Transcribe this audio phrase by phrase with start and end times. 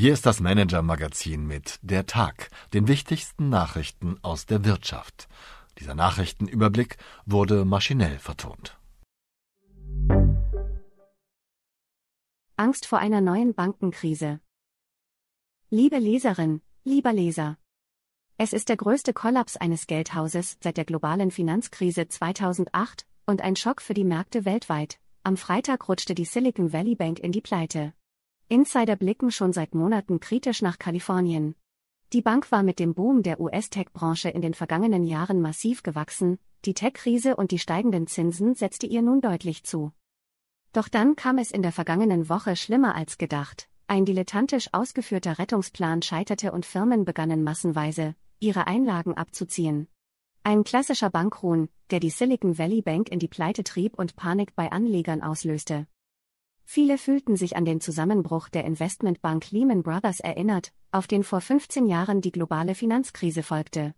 [0.00, 5.26] Hier ist das Manager-Magazin mit Der Tag, den wichtigsten Nachrichten aus der Wirtschaft.
[5.80, 8.78] Dieser Nachrichtenüberblick wurde maschinell vertont.
[12.54, 14.38] Angst vor einer neuen Bankenkrise.
[15.68, 17.58] Liebe Leserin, lieber Leser.
[18.36, 23.82] Es ist der größte Kollaps eines Geldhauses seit der globalen Finanzkrise 2008 und ein Schock
[23.82, 25.00] für die Märkte weltweit.
[25.24, 27.94] Am Freitag rutschte die Silicon Valley Bank in die Pleite.
[28.50, 31.54] Insider blicken schon seit Monaten kritisch nach Kalifornien.
[32.14, 36.72] Die Bank war mit dem Boom der US-Tech-Branche in den vergangenen Jahren massiv gewachsen, die
[36.72, 39.92] Tech-Krise und die steigenden Zinsen setzte ihr nun deutlich zu.
[40.72, 43.68] Doch dann kam es in der vergangenen Woche schlimmer als gedacht.
[43.86, 49.88] Ein dilettantisch ausgeführter Rettungsplan scheiterte und Firmen begannen massenweise, ihre Einlagen abzuziehen.
[50.42, 54.72] Ein klassischer Bankruhen, der die Silicon Valley Bank in die Pleite trieb und Panik bei
[54.72, 55.86] Anlegern auslöste.
[56.70, 61.86] Viele fühlten sich an den Zusammenbruch der Investmentbank Lehman Brothers erinnert, auf den vor 15
[61.86, 63.94] Jahren die globale Finanzkrise folgte.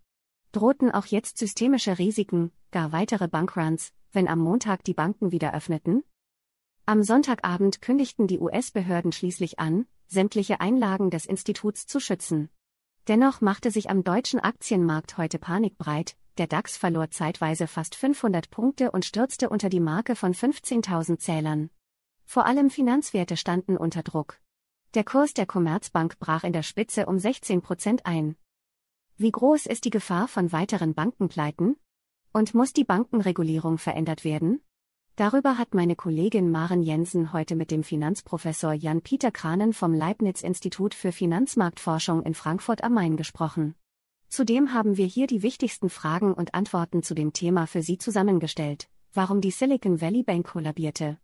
[0.53, 6.05] Drohten auch jetzt systemische Risiken, gar weitere Bankruns, wenn am Montag die Banken wieder öffneten?
[6.87, 12.51] Am Sonntagabend kündigten die US-Behörden schließlich an, sämtliche Einlagen des Instituts zu schützen.
[13.09, 18.49] Dennoch machte sich am deutschen Aktienmarkt heute Panik breit, der DAX verlor zeitweise fast 500
[18.49, 21.69] Punkte und stürzte unter die Marke von 15.000 Zählern.
[22.33, 24.39] Vor allem Finanzwerte standen unter Druck.
[24.95, 28.37] Der Kurs der Commerzbank brach in der Spitze um 16 Prozent ein.
[29.17, 31.75] Wie groß ist die Gefahr von weiteren Bankenpleiten?
[32.33, 34.61] Und muss die Bankenregulierung verändert werden?
[35.17, 41.11] Darüber hat meine Kollegin Maren Jensen heute mit dem Finanzprofessor Jan-Peter Kranen vom Leibniz-Institut für
[41.11, 43.75] Finanzmarktforschung in Frankfurt am Main gesprochen.
[44.29, 48.89] Zudem haben wir hier die wichtigsten Fragen und Antworten zu dem Thema für Sie zusammengestellt.
[49.13, 51.19] Warum die Silicon Valley Bank kollabierte,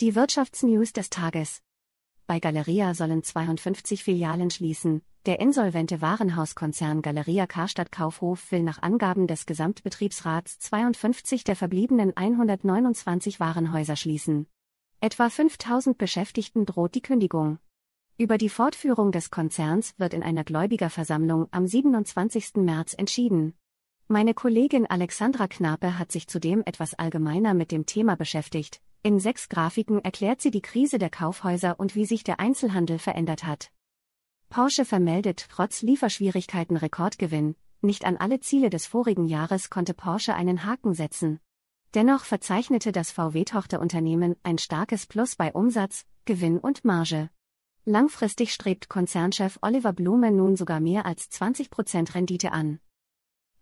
[0.00, 1.60] die Wirtschaftsnews des Tages.
[2.26, 5.02] Bei Galeria sollen 52 Filialen schließen.
[5.26, 13.40] Der insolvente Warenhauskonzern Galeria Karstadt Kaufhof will nach Angaben des Gesamtbetriebsrats 52 der verbliebenen 129
[13.40, 14.46] Warenhäuser schließen.
[15.00, 17.58] Etwa 5000 Beschäftigten droht die Kündigung.
[18.16, 22.56] Über die Fortführung des Konzerns wird in einer Gläubigerversammlung am 27.
[22.56, 23.52] März entschieden.
[24.08, 28.80] Meine Kollegin Alexandra Knape hat sich zudem etwas allgemeiner mit dem Thema beschäftigt.
[29.02, 33.44] In sechs Grafiken erklärt sie die Krise der Kaufhäuser und wie sich der Einzelhandel verändert
[33.44, 33.70] hat.
[34.50, 40.66] Porsche vermeldet trotz Lieferschwierigkeiten Rekordgewinn, nicht an alle Ziele des vorigen Jahres konnte Porsche einen
[40.66, 41.40] Haken setzen.
[41.94, 47.30] Dennoch verzeichnete das VW-Tochterunternehmen ein starkes Plus bei Umsatz, Gewinn und Marge.
[47.86, 52.80] Langfristig strebt Konzernchef Oliver Blume nun sogar mehr als 20% Rendite an.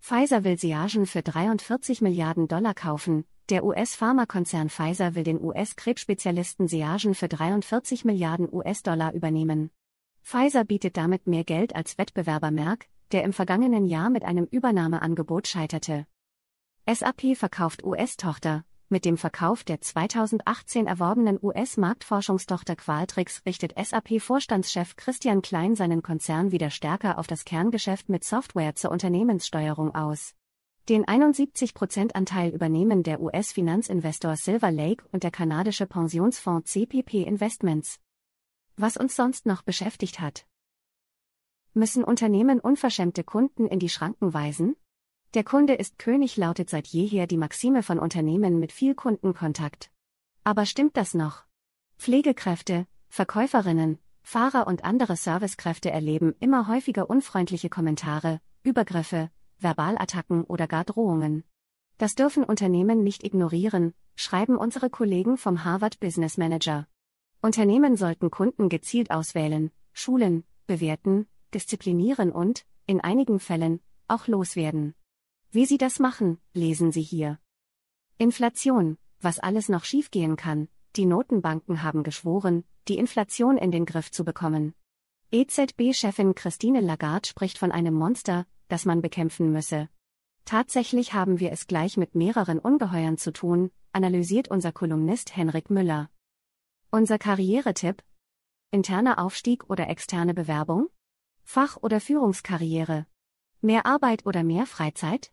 [0.01, 7.15] Pfizer will Siagen für 43 Milliarden Dollar kaufen, der US-Pharmakonzern Pfizer will den US-Krebsspezialisten Seagen
[7.15, 9.71] für 43 Milliarden US-Dollar übernehmen.
[10.23, 15.49] Pfizer bietet damit mehr Geld als Wettbewerber Merck, der im vergangenen Jahr mit einem Übernahmeangebot
[15.49, 16.07] scheiterte.
[16.87, 18.65] SAP verkauft US-Tochter.
[18.91, 26.71] Mit dem Verkauf der 2018 erworbenen US-Marktforschungstochter Qualtrics richtet SAP-Vorstandschef Christian Klein seinen Konzern wieder
[26.71, 30.35] stärker auf das Kerngeschäft mit Software zur Unternehmenssteuerung aus.
[30.89, 38.01] Den 71%-Anteil übernehmen der US-Finanzinvestor Silver Lake und der kanadische Pensionsfonds CPP Investments.
[38.79, 40.47] Was uns sonst noch beschäftigt hat.
[41.75, 44.77] Müssen Unternehmen unverschämte Kunden in die Schranken weisen?
[45.35, 49.91] Der Kunde ist König lautet seit jeher die Maxime von Unternehmen mit viel Kundenkontakt.
[50.43, 51.45] Aber stimmt das noch?
[51.99, 60.85] Pflegekräfte, Verkäuferinnen, Fahrer und andere Servicekräfte erleben immer häufiger unfreundliche Kommentare, Übergriffe, Verbalattacken oder gar
[60.85, 61.45] Drohungen.
[61.99, 66.87] Das dürfen Unternehmen nicht ignorieren, schreiben unsere Kollegen vom Harvard Business Manager.
[67.41, 74.95] Unternehmen sollten Kunden gezielt auswählen, schulen, bewerten, disziplinieren und, in einigen Fällen, auch loswerden.
[75.51, 77.39] Wie sie das machen, lesen Sie hier.
[78.19, 84.11] Inflation, was alles noch schiefgehen kann, die Notenbanken haben geschworen, die Inflation in den Griff
[84.11, 84.75] zu bekommen.
[85.31, 89.89] EZB-Chefin Christine Lagarde spricht von einem Monster, das man bekämpfen müsse.
[90.45, 96.11] Tatsächlich haben wir es gleich mit mehreren Ungeheuern zu tun, analysiert unser Kolumnist Henrik Müller.
[96.91, 98.03] Unser Karrieretipp?
[98.71, 100.89] Interner Aufstieg oder externe Bewerbung?
[101.45, 103.07] Fach- oder Führungskarriere?
[103.61, 105.33] Mehr Arbeit oder mehr Freizeit?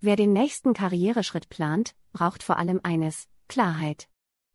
[0.00, 4.08] Wer den nächsten Karriereschritt plant, braucht vor allem eines, Klarheit.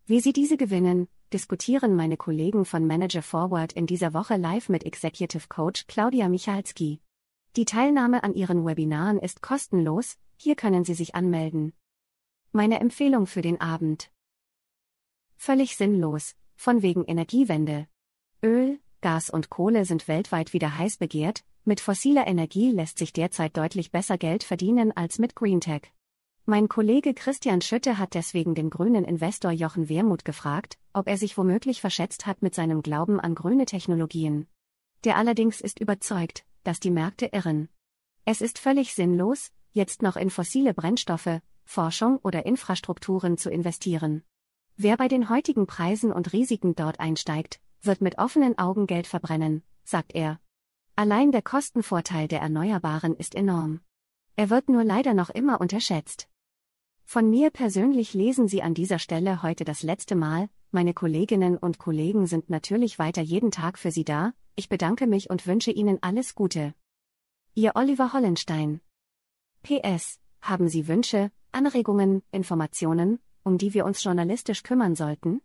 [0.05, 4.85] Wie Sie diese gewinnen, diskutieren meine Kollegen von Manager Forward in dieser Woche live mit
[4.85, 7.01] Executive Coach Claudia Michalski.
[7.56, 11.74] Die Teilnahme an Ihren Webinaren ist kostenlos, hier können Sie sich anmelden.
[12.51, 14.12] Meine Empfehlung für den Abend.
[15.36, 17.88] Völlig sinnlos, von wegen Energiewende.
[18.44, 23.57] Öl, Gas und Kohle sind weltweit wieder heiß begehrt, mit fossiler Energie lässt sich derzeit
[23.57, 25.92] deutlich besser Geld verdienen als mit Greentech.
[26.46, 31.38] Mein Kollege Christian Schütte hat deswegen den grünen Investor Jochen Wermuth gefragt, ob er sich
[31.38, 34.48] womöglich verschätzt hat mit seinem Glauben an grüne Technologien.
[35.04, 37.69] Der allerdings ist überzeugt, dass die Märkte irren.
[38.25, 44.23] Es ist völlig sinnlos, jetzt noch in fossile Brennstoffe, Forschung oder Infrastrukturen zu investieren.
[44.75, 49.63] Wer bei den heutigen Preisen und Risiken dort einsteigt, wird mit offenen Augen Geld verbrennen,
[49.83, 50.39] sagt er.
[50.95, 53.81] Allein der Kostenvorteil der Erneuerbaren ist enorm.
[54.35, 56.27] Er wird nur leider noch immer unterschätzt.
[57.03, 61.79] Von mir persönlich lesen Sie an dieser Stelle heute das letzte Mal, meine Kolleginnen und
[61.79, 66.00] Kollegen sind natürlich weiter jeden Tag für Sie da, ich bedanke mich und wünsche Ihnen
[66.01, 66.73] alles Gute.
[67.56, 68.81] Ihr Oliver Hollenstein.
[69.63, 75.39] PS, haben Sie Wünsche, Anregungen, Informationen, um die wir uns journalistisch kümmern sollten?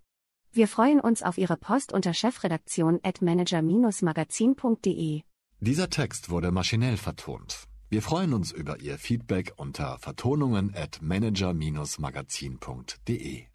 [0.50, 5.22] Wir freuen uns auf Ihre Post unter chefredaktion at manager-magazin.de.
[5.60, 7.68] Dieser Text wurde maschinell vertont.
[7.90, 13.53] Wir freuen uns über Ihr Feedback unter vertonungen at manager-magazin.de.